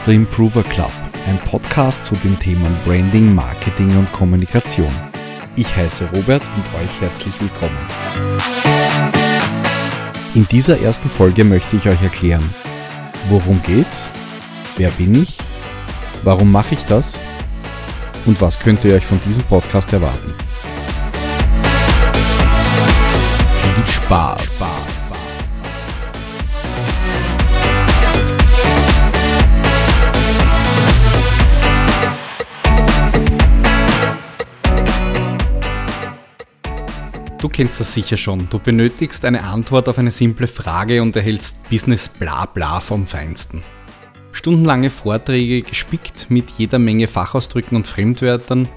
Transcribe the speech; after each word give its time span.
ist 0.00 0.06
der 0.06 0.14
Improver 0.14 0.62
Club, 0.62 0.92
ein 1.26 1.38
Podcast 1.40 2.06
zu 2.06 2.16
den 2.16 2.38
Themen 2.38 2.74
Branding, 2.84 3.34
Marketing 3.34 3.94
und 3.98 4.10
Kommunikation. 4.12 4.90
Ich 5.56 5.76
heiße 5.76 6.08
Robert 6.10 6.42
und 6.56 6.64
euch 6.80 7.00
herzlich 7.02 7.34
willkommen. 7.38 7.76
In 10.34 10.48
dieser 10.48 10.80
ersten 10.80 11.10
Folge 11.10 11.44
möchte 11.44 11.76
ich 11.76 11.86
euch 11.86 12.02
erklären, 12.02 12.48
worum 13.28 13.60
geht's, 13.62 14.08
wer 14.78 14.88
bin 14.90 15.22
ich, 15.22 15.36
warum 16.22 16.50
mache 16.50 16.74
ich 16.74 16.84
das 16.86 17.20
und 18.24 18.40
was 18.40 18.58
könnt 18.58 18.82
ihr 18.86 18.94
euch 18.94 19.04
von 19.04 19.20
diesem 19.26 19.42
Podcast 19.42 19.92
erwarten. 19.92 20.32
Viel 23.76 23.86
Spaß! 23.86 24.42
Spaß. 24.44 24.89
Kennst 37.52 37.80
das 37.80 37.94
sicher 37.94 38.16
schon. 38.16 38.48
Du 38.48 38.58
benötigst 38.58 39.24
eine 39.24 39.44
Antwort 39.44 39.88
auf 39.88 39.98
eine 39.98 40.10
simple 40.10 40.46
Frage 40.46 41.02
und 41.02 41.14
erhältst 41.16 41.68
Business 41.68 42.08
Blabla 42.08 42.80
vom 42.80 43.06
Feinsten. 43.06 43.62
Stundenlange 44.32 44.90
Vorträge 44.90 45.62
gespickt 45.62 46.30
mit 46.30 46.50
jeder 46.50 46.78
Menge 46.78 47.08
Fachausdrücken 47.08 47.76
und 47.76 47.86
Fremdwörtern 47.86 48.68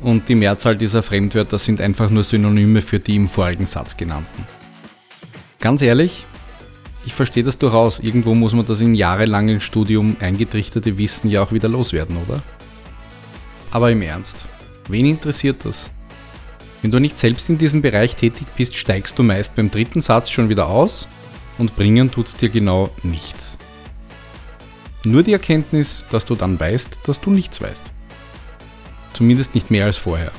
und 0.00 0.28
die 0.28 0.34
Mehrzahl 0.34 0.76
dieser 0.76 1.02
Fremdwörter 1.02 1.58
sind 1.58 1.80
einfach 1.80 2.10
nur 2.10 2.24
Synonyme 2.24 2.82
für 2.82 3.00
die 3.00 3.16
im 3.16 3.28
vorigen 3.28 3.66
Satz 3.66 3.96
genannten. 3.96 4.46
Ganz 5.60 5.82
ehrlich, 5.82 6.24
ich 7.06 7.14
verstehe 7.14 7.44
das 7.44 7.58
durchaus. 7.58 8.00
Irgendwo 8.00 8.34
muss 8.34 8.52
man 8.52 8.66
das 8.66 8.80
in 8.80 8.94
jahrelangen 8.94 9.60
Studium 9.60 10.16
eingetrichterte 10.20 10.98
Wissen 10.98 11.30
ja 11.30 11.42
auch 11.42 11.52
wieder 11.52 11.68
loswerden, 11.68 12.16
oder? 12.26 12.42
Aber 13.70 13.90
im 13.90 14.02
Ernst, 14.02 14.46
wen 14.88 15.06
interessiert 15.06 15.64
das? 15.64 15.90
Wenn 16.82 16.90
du 16.90 16.98
nicht 16.98 17.18
selbst 17.18 17.48
in 17.48 17.58
diesem 17.58 17.82
Bereich 17.82 18.16
tätig 18.16 18.46
bist, 18.56 18.76
steigst 18.76 19.18
du 19.18 19.22
meist 19.22 19.56
beim 19.56 19.70
dritten 19.70 20.02
Satz 20.02 20.30
schon 20.30 20.48
wieder 20.48 20.68
aus 20.68 21.08
und 21.58 21.76
bringen 21.76 22.10
tut's 22.10 22.36
dir 22.36 22.48
genau 22.48 22.90
nichts. 23.02 23.58
Nur 25.04 25.22
die 25.22 25.32
Erkenntnis, 25.32 26.06
dass 26.10 26.24
du 26.24 26.34
dann 26.34 26.58
weißt, 26.58 26.98
dass 27.06 27.20
du 27.20 27.30
nichts 27.30 27.60
weißt. 27.60 27.92
Zumindest 29.12 29.54
nicht 29.54 29.70
mehr 29.70 29.86
als 29.86 29.96
vorher. 29.96 30.32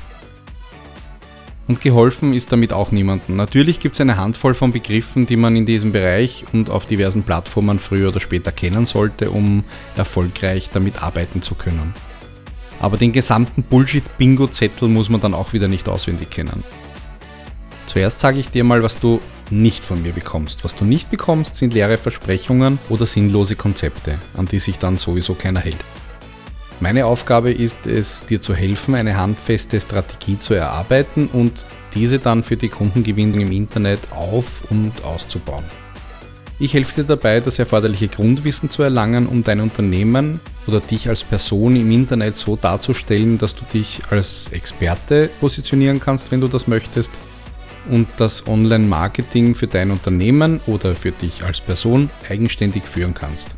Und 1.66 1.82
geholfen 1.82 2.32
ist 2.32 2.50
damit 2.50 2.72
auch 2.72 2.92
niemandem. 2.92 3.36
Natürlich 3.36 3.78
gibt 3.78 3.94
es 3.94 4.00
eine 4.00 4.16
Handvoll 4.16 4.54
von 4.54 4.72
Begriffen, 4.72 5.26
die 5.26 5.36
man 5.36 5.54
in 5.54 5.66
diesem 5.66 5.92
Bereich 5.92 6.44
und 6.52 6.70
auf 6.70 6.86
diversen 6.86 7.24
Plattformen 7.24 7.78
früher 7.78 8.08
oder 8.08 8.20
später 8.20 8.52
kennen 8.52 8.86
sollte, 8.86 9.30
um 9.30 9.64
erfolgreich 9.94 10.70
damit 10.72 11.02
arbeiten 11.02 11.42
zu 11.42 11.54
können. 11.54 11.92
Aber 12.80 12.96
den 12.96 13.12
gesamten 13.12 13.62
Bullshit-Bingo-Zettel 13.62 14.88
muss 14.88 15.08
man 15.08 15.20
dann 15.20 15.34
auch 15.34 15.52
wieder 15.52 15.68
nicht 15.68 15.88
auswendig 15.88 16.30
kennen. 16.30 16.62
Zuerst 17.86 18.20
sage 18.20 18.38
ich 18.38 18.50
dir 18.50 18.64
mal, 18.64 18.82
was 18.82 19.00
du 19.00 19.20
nicht 19.50 19.82
von 19.82 20.02
mir 20.02 20.12
bekommst. 20.12 20.64
Was 20.64 20.76
du 20.76 20.84
nicht 20.84 21.10
bekommst, 21.10 21.56
sind 21.56 21.72
leere 21.72 21.98
Versprechungen 21.98 22.78
oder 22.88 23.06
sinnlose 23.06 23.56
Konzepte, 23.56 24.18
an 24.36 24.46
die 24.46 24.58
sich 24.58 24.78
dann 24.78 24.98
sowieso 24.98 25.34
keiner 25.34 25.60
hält. 25.60 25.78
Meine 26.80 27.06
Aufgabe 27.06 27.50
ist 27.50 27.86
es, 27.86 28.26
dir 28.26 28.40
zu 28.40 28.54
helfen, 28.54 28.94
eine 28.94 29.16
handfeste 29.16 29.80
Strategie 29.80 30.38
zu 30.38 30.54
erarbeiten 30.54 31.28
und 31.32 31.66
diese 31.94 32.20
dann 32.20 32.44
für 32.44 32.56
die 32.56 32.68
Kundengewinnung 32.68 33.40
im 33.40 33.50
Internet 33.50 34.12
auf- 34.12 34.70
und 34.70 34.92
auszubauen. 35.02 35.64
Ich 36.60 36.74
helfe 36.74 37.02
dir 37.02 37.06
dabei, 37.08 37.40
das 37.40 37.58
erforderliche 37.58 38.08
Grundwissen 38.08 38.70
zu 38.70 38.82
erlangen, 38.82 39.26
um 39.26 39.42
dein 39.42 39.60
Unternehmen 39.60 40.40
oder 40.68 40.80
dich 40.80 41.08
als 41.08 41.24
Person 41.24 41.74
im 41.74 41.90
Internet 41.90 42.36
so 42.36 42.56
darzustellen, 42.56 43.38
dass 43.38 43.56
du 43.56 43.64
dich 43.72 44.00
als 44.10 44.48
Experte 44.52 45.30
positionieren 45.40 45.98
kannst, 45.98 46.30
wenn 46.30 46.40
du 46.40 46.48
das 46.48 46.68
möchtest 46.68 47.10
und 47.90 48.06
das 48.18 48.46
Online-Marketing 48.46 49.54
für 49.54 49.66
dein 49.66 49.90
Unternehmen 49.90 50.60
oder 50.66 50.94
für 50.94 51.12
dich 51.12 51.42
als 51.42 51.60
Person 51.60 52.10
eigenständig 52.28 52.84
führen 52.84 53.14
kannst. 53.14 53.56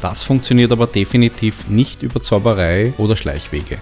Das 0.00 0.22
funktioniert 0.22 0.72
aber 0.72 0.86
definitiv 0.86 1.68
nicht 1.68 2.02
über 2.02 2.22
Zauberei 2.22 2.92
oder 2.98 3.14
Schleichwege. 3.14 3.78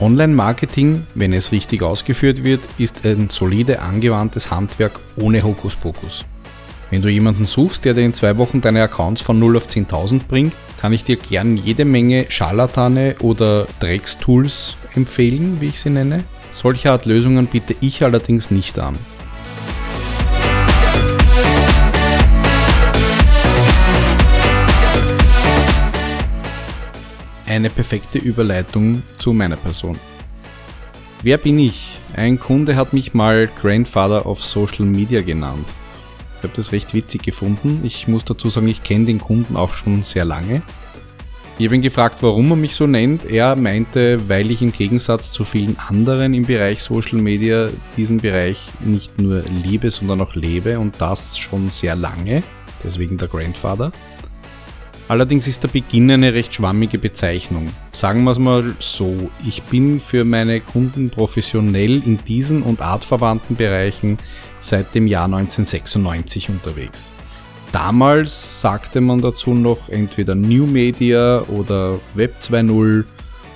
Online-Marketing, 0.00 1.06
wenn 1.14 1.32
es 1.32 1.52
richtig 1.52 1.82
ausgeführt 1.82 2.44
wird, 2.44 2.60
ist 2.78 3.04
ein 3.04 3.30
solide 3.30 3.82
angewandtes 3.82 4.50
Handwerk 4.50 4.98
ohne 5.16 5.42
Hokuspokus. 5.42 6.24
Wenn 6.92 7.00
du 7.00 7.08
jemanden 7.08 7.46
suchst, 7.46 7.86
der 7.86 7.94
dir 7.94 8.04
in 8.04 8.12
zwei 8.12 8.36
Wochen 8.36 8.60
deine 8.60 8.82
Accounts 8.82 9.22
von 9.22 9.38
0 9.38 9.56
auf 9.56 9.66
10.000 9.66 10.24
bringt, 10.28 10.52
kann 10.78 10.92
ich 10.92 11.04
dir 11.04 11.16
gern 11.16 11.56
jede 11.56 11.86
Menge 11.86 12.26
Scharlatane 12.28 13.16
oder 13.20 13.66
Dreckstools 13.80 14.76
empfehlen, 14.94 15.56
wie 15.62 15.68
ich 15.68 15.80
sie 15.80 15.88
nenne. 15.88 16.22
Solche 16.50 16.90
Art 16.90 17.06
Lösungen 17.06 17.46
biete 17.46 17.74
ich 17.80 18.04
allerdings 18.04 18.50
nicht 18.50 18.78
an. 18.78 18.98
Eine 27.46 27.70
perfekte 27.70 28.18
Überleitung 28.18 29.02
zu 29.16 29.32
meiner 29.32 29.56
Person. 29.56 29.98
Wer 31.22 31.38
bin 31.38 31.58
ich? 31.58 31.96
Ein 32.12 32.38
Kunde 32.38 32.76
hat 32.76 32.92
mich 32.92 33.14
mal 33.14 33.48
Grandfather 33.62 34.26
of 34.26 34.44
Social 34.44 34.84
Media 34.84 35.22
genannt. 35.22 35.72
Ich 36.42 36.44
habe 36.48 36.56
das 36.56 36.72
recht 36.72 36.92
witzig 36.92 37.22
gefunden. 37.22 37.82
Ich 37.84 38.08
muss 38.08 38.24
dazu 38.24 38.48
sagen, 38.50 38.66
ich 38.66 38.82
kenne 38.82 39.04
den 39.04 39.20
Kunden 39.20 39.54
auch 39.54 39.74
schon 39.74 40.02
sehr 40.02 40.24
lange. 40.24 40.62
Ich 41.56 41.66
habe 41.66 41.76
ihn 41.76 41.82
gefragt, 41.82 42.16
warum 42.22 42.50
er 42.50 42.56
mich 42.56 42.74
so 42.74 42.88
nennt. 42.88 43.24
Er 43.26 43.54
meinte, 43.54 44.28
weil 44.28 44.50
ich 44.50 44.60
im 44.60 44.72
Gegensatz 44.72 45.30
zu 45.30 45.44
vielen 45.44 45.78
anderen 45.78 46.34
im 46.34 46.44
Bereich 46.44 46.82
Social 46.82 47.20
Media 47.20 47.68
diesen 47.96 48.18
Bereich 48.18 48.72
nicht 48.80 49.20
nur 49.20 49.44
liebe, 49.62 49.88
sondern 49.92 50.20
auch 50.20 50.34
lebe 50.34 50.80
und 50.80 51.00
das 51.00 51.38
schon 51.38 51.70
sehr 51.70 51.94
lange. 51.94 52.42
Deswegen 52.82 53.18
der 53.18 53.28
Grandfather. 53.28 53.92
Allerdings 55.08 55.46
ist 55.46 55.62
der 55.62 55.68
Beginn 55.68 56.10
eine 56.10 56.32
recht 56.32 56.54
schwammige 56.54 56.98
Bezeichnung. 56.98 57.70
Sagen 57.92 58.24
wir 58.24 58.30
es 58.30 58.38
mal 58.38 58.74
so, 58.78 59.30
ich 59.46 59.62
bin 59.64 60.00
für 60.00 60.24
meine 60.24 60.60
Kunden 60.60 61.10
professionell 61.10 62.02
in 62.06 62.18
diesen 62.24 62.62
und 62.62 62.80
artverwandten 62.80 63.56
Bereichen 63.56 64.18
seit 64.60 64.94
dem 64.94 65.06
Jahr 65.06 65.24
1996 65.24 66.48
unterwegs. 66.48 67.12
Damals 67.72 68.60
sagte 68.60 69.00
man 69.00 69.20
dazu 69.20 69.54
noch 69.54 69.88
entweder 69.88 70.34
New 70.34 70.66
Media 70.66 71.42
oder 71.48 71.98
Web 72.14 72.36
2.0. 72.40 73.04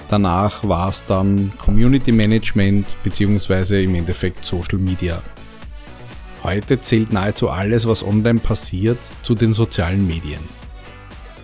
Danach 0.09 0.67
war 0.67 0.89
es 0.89 1.05
dann 1.07 1.53
Community 1.59 2.13
Management 2.13 2.87
bzw. 3.05 3.85
im 3.85 3.95
Endeffekt 3.95 4.45
Social 4.45 4.79
Media. 4.79 5.23
Heute 6.43 6.81
zählt 6.81 7.13
nahezu 7.13 7.51
alles, 7.51 7.87
was 7.87 8.05
online 8.05 8.39
passiert, 8.39 8.99
zu 9.23 9.35
den 9.35 9.53
sozialen 9.53 10.07
Medien. 10.07 10.41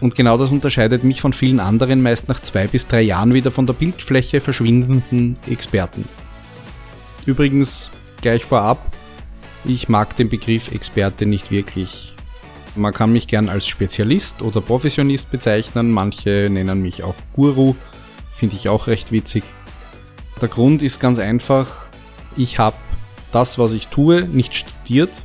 Und 0.02 0.16
genau 0.16 0.36
das 0.36 0.50
unterscheidet 0.50 1.04
mich 1.04 1.20
von 1.20 1.32
vielen 1.32 1.60
anderen 1.60 2.02
meist 2.02 2.28
nach 2.28 2.40
zwei 2.40 2.66
bis 2.66 2.88
drei 2.88 3.02
Jahren 3.02 3.34
wieder 3.34 3.52
von 3.52 3.66
der 3.66 3.74
Bildfläche 3.74 4.40
verschwindenden 4.40 5.38
Experten. 5.48 6.06
Übrigens, 7.24 7.92
gleich 8.20 8.44
vorab, 8.44 8.84
ich 9.64 9.88
mag 9.88 10.16
den 10.16 10.28
Begriff 10.28 10.72
Experte 10.72 11.24
nicht 11.24 11.52
wirklich. 11.52 12.16
Man 12.74 12.92
kann 12.92 13.12
mich 13.12 13.28
gern 13.28 13.48
als 13.48 13.68
Spezialist 13.68 14.42
oder 14.42 14.60
Professionist 14.60 15.30
bezeichnen, 15.30 15.92
manche 15.92 16.48
nennen 16.50 16.82
mich 16.82 17.04
auch 17.04 17.14
Guru, 17.32 17.76
finde 18.32 18.56
ich 18.56 18.68
auch 18.68 18.88
recht 18.88 19.12
witzig. 19.12 19.44
Der 20.40 20.48
Grund 20.48 20.82
ist 20.82 20.98
ganz 20.98 21.20
einfach, 21.20 21.86
ich 22.36 22.58
habe 22.58 22.76
das, 23.30 23.56
was 23.56 23.72
ich 23.72 23.86
tue, 23.86 24.22
nicht 24.22 24.56
studiert. 24.56 25.22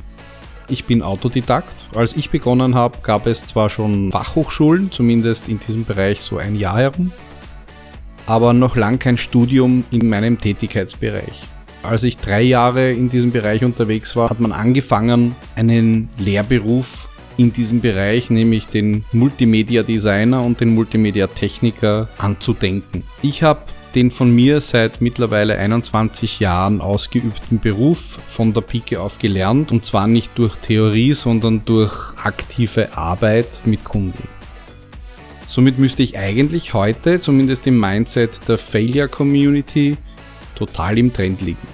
Ich 0.70 0.84
bin 0.84 1.02
Autodidakt. 1.02 1.88
Als 1.94 2.14
ich 2.14 2.30
begonnen 2.30 2.74
habe, 2.74 2.98
gab 3.02 3.26
es 3.26 3.46
zwar 3.46 3.70
schon 3.70 4.12
Fachhochschulen, 4.12 4.92
zumindest 4.92 5.48
in 5.48 5.58
diesem 5.58 5.84
Bereich 5.84 6.20
so 6.20 6.36
ein 6.36 6.56
Jahr 6.56 6.78
herum, 6.78 7.10
aber 8.26 8.52
noch 8.52 8.76
lang 8.76 8.98
kein 8.98 9.16
Studium 9.16 9.84
in 9.90 10.08
meinem 10.08 10.38
Tätigkeitsbereich. 10.38 11.44
Als 11.82 12.04
ich 12.04 12.18
drei 12.18 12.42
Jahre 12.42 12.92
in 12.92 13.08
diesem 13.08 13.30
Bereich 13.30 13.64
unterwegs 13.64 14.14
war, 14.14 14.28
hat 14.28 14.40
man 14.40 14.52
angefangen, 14.52 15.34
einen 15.56 16.10
Lehrberuf 16.18 17.08
in 17.38 17.52
diesem 17.52 17.80
Bereich, 17.80 18.28
nämlich 18.28 18.66
den 18.66 19.04
Multimedia 19.12 19.82
Designer 19.82 20.42
und 20.42 20.60
den 20.60 20.74
Multimedia 20.74 21.28
Techniker 21.28 22.08
anzudenken. 22.18 23.04
Ich 23.22 23.42
habe 23.42 23.60
den 23.98 24.12
von 24.12 24.32
mir 24.32 24.60
seit 24.60 25.00
mittlerweile 25.00 25.58
21 25.58 26.38
Jahren 26.38 26.80
ausgeübten 26.80 27.58
Beruf 27.58 28.20
von 28.26 28.52
der 28.52 28.60
Pike 28.60 29.00
auf 29.00 29.18
gelernt 29.18 29.72
und 29.72 29.84
zwar 29.84 30.06
nicht 30.06 30.30
durch 30.38 30.54
Theorie, 30.54 31.14
sondern 31.14 31.64
durch 31.64 31.92
aktive 32.16 32.96
Arbeit 32.96 33.62
mit 33.64 33.82
Kunden. 33.82 34.22
Somit 35.48 35.80
müsste 35.80 36.04
ich 36.04 36.16
eigentlich 36.16 36.74
heute, 36.74 37.20
zumindest 37.20 37.66
im 37.66 37.80
Mindset 37.80 38.38
der 38.46 38.56
Failure 38.56 39.08
Community, 39.08 39.96
total 40.54 40.96
im 40.96 41.12
Trend 41.12 41.40
liegen. 41.40 41.66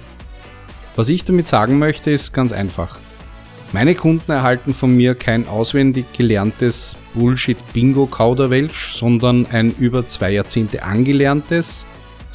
Was 0.95 1.09
ich 1.09 1.25
damit 1.25 1.45
sagen 1.45 1.77
möchte, 1.77 2.09
ist 2.09 2.33
ganz 2.33 2.51
einfach. 2.53 2.97
Meine 3.71 3.93
Kunden 3.93 4.31
erhalten 4.31 4.73
von 4.73 4.97
mir 4.97 5.13
kein 5.13 5.47
auswendig 5.47 6.05
gelerntes 6.17 6.97
Bullshit-Bingo-Kauderwelsch, 7.13 8.93
sondern 8.93 9.45
ein 9.51 9.75
über 9.77 10.07
zwei 10.07 10.31
Jahrzehnte 10.31 10.81
angelerntes, 10.81 11.85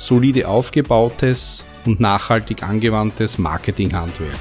solide 0.01 0.49
aufgebautes 0.49 1.63
und 1.85 2.01
nachhaltig 2.01 2.63
angewandtes 2.63 3.39
Marketinghandwerk. 3.39 4.39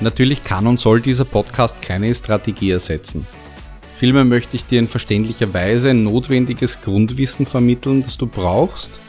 Natürlich 0.00 0.42
kann 0.42 0.66
und 0.66 0.80
soll 0.80 1.00
dieser 1.00 1.24
Podcast 1.24 1.80
keine 1.82 2.14
Strategie 2.14 2.70
ersetzen. 2.70 3.26
Vielmehr 3.94 4.24
möchte 4.24 4.56
ich 4.56 4.66
dir 4.66 4.78
in 4.78 4.88
verständlicher 4.88 5.52
Weise 5.54 5.90
ein 5.90 6.04
notwendiges 6.04 6.82
Grundwissen 6.82 7.46
vermitteln, 7.46 8.02
das 8.02 8.18
du 8.18 8.26
brauchst, 8.26 9.00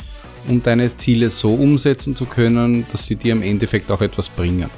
um 0.47 0.61
deine 0.61 0.95
Ziele 0.95 1.29
so 1.29 1.53
umsetzen 1.53 2.15
zu 2.15 2.25
können, 2.25 2.85
dass 2.91 3.07
sie 3.07 3.15
dir 3.15 3.33
im 3.33 3.41
Endeffekt 3.41 3.89
auch 3.89 4.01
etwas 4.01 4.29
bringen. 4.29 4.69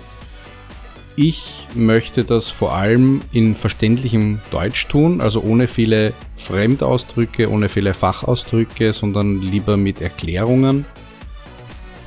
Ich 1.20 1.68
möchte 1.74 2.24
das 2.24 2.52
vor 2.52 2.76
allem 2.76 3.22
in 3.32 3.56
verständlichem 3.56 4.40
Deutsch 4.52 4.88
tun, 4.88 5.20
also 5.20 5.42
ohne 5.42 5.68
viele 5.68 6.14
Fremdausdrücke, 6.36 7.50
ohne 7.50 7.70
viele 7.70 7.96
Fachausdrücke, 7.96 8.94
sondern 8.94 9.42
lieber 9.42 9.78
mit 9.78 10.00
Erklärungen. 10.00 10.86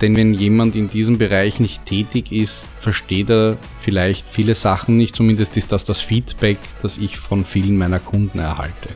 Denn 0.00 0.14
wenn 0.14 0.32
jemand 0.32 0.76
in 0.76 0.88
diesem 0.88 1.18
Bereich 1.18 1.58
nicht 1.58 1.86
tätig 1.86 2.30
ist, 2.30 2.68
versteht 2.76 3.30
er 3.30 3.56
vielleicht 3.80 4.24
viele 4.24 4.54
Sachen 4.54 4.96
nicht. 4.96 5.16
Zumindest 5.16 5.56
ist 5.56 5.72
das 5.72 5.82
das 5.84 5.98
Feedback, 5.98 6.58
das 6.80 6.96
ich 6.96 7.16
von 7.16 7.44
vielen 7.44 7.76
meiner 7.76 7.98
Kunden 7.98 8.38
erhalte. 8.38 8.90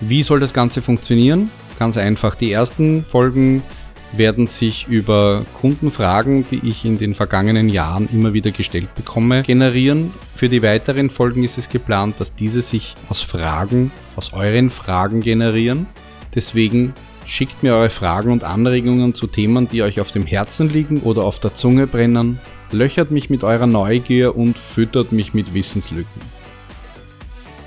Wie 0.00 0.22
soll 0.22 0.38
das 0.38 0.54
Ganze 0.54 0.80
funktionieren? 0.80 1.50
Ganz 1.76 1.98
einfach. 1.98 2.36
Die 2.36 2.52
ersten 2.52 3.04
Folgen 3.04 3.64
werden 4.12 4.46
sich 4.46 4.86
über 4.88 5.44
Kundenfragen, 5.60 6.46
die 6.50 6.60
ich 6.66 6.84
in 6.84 6.98
den 6.98 7.14
vergangenen 7.14 7.68
Jahren 7.68 8.08
immer 8.12 8.32
wieder 8.32 8.50
gestellt 8.50 8.94
bekomme, 8.94 9.42
generieren. 9.42 10.12
Für 10.34 10.48
die 10.48 10.62
weiteren 10.62 11.10
Folgen 11.10 11.44
ist 11.44 11.58
es 11.58 11.68
geplant, 11.68 12.16
dass 12.18 12.34
diese 12.34 12.62
sich 12.62 12.94
aus 13.08 13.20
Fragen, 13.20 13.90
aus 14.16 14.32
euren 14.32 14.70
Fragen 14.70 15.20
generieren. 15.20 15.86
Deswegen 16.34 16.94
schickt 17.24 17.62
mir 17.62 17.74
eure 17.74 17.90
Fragen 17.90 18.32
und 18.32 18.44
Anregungen 18.44 19.14
zu 19.14 19.26
Themen, 19.26 19.68
die 19.68 19.82
euch 19.82 20.00
auf 20.00 20.10
dem 20.10 20.26
Herzen 20.26 20.72
liegen 20.72 21.00
oder 21.00 21.24
auf 21.24 21.38
der 21.38 21.54
Zunge 21.54 21.86
brennen. 21.86 22.40
Löchert 22.70 23.10
mich 23.10 23.30
mit 23.30 23.44
eurer 23.44 23.66
Neugier 23.66 24.36
und 24.36 24.58
füttert 24.58 25.12
mich 25.12 25.34
mit 25.34 25.54
Wissenslücken. 25.54 26.38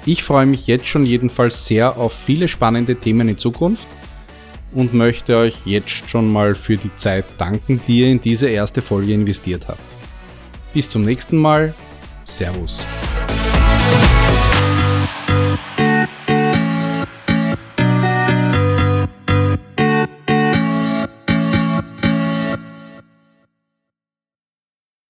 Ich 0.05 0.23
freue 0.23 0.47
mich 0.47 0.65
jetzt 0.65 0.87
schon 0.87 1.05
jedenfalls 1.05 1.67
sehr 1.67 1.97
auf 1.97 2.13
viele 2.13 2.47
spannende 2.47 2.95
Themen 2.95 3.29
in 3.29 3.37
Zukunft 3.37 3.87
und 4.73 4.93
möchte 4.93 5.37
euch 5.37 5.65
jetzt 5.65 6.09
schon 6.09 6.31
mal 6.31 6.55
für 6.55 6.77
die 6.77 6.95
Zeit 6.95 7.25
danken, 7.37 7.81
die 7.87 8.01
ihr 8.01 8.07
in 8.07 8.21
diese 8.21 8.49
erste 8.49 8.81
Folge 8.81 9.13
investiert 9.13 9.67
habt. 9.67 9.79
Bis 10.73 10.89
zum 10.89 11.03
nächsten 11.03 11.37
Mal. 11.37 11.73
Servus. 12.23 12.85